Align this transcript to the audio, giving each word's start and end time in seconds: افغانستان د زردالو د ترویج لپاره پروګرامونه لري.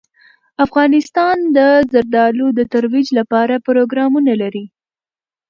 افغانستان 0.65 1.37
د 1.57 1.59
زردالو 1.91 2.47
د 2.57 2.59
ترویج 2.73 3.07
لپاره 3.19 3.63
پروګرامونه 3.67 4.31
لري. 4.41 4.65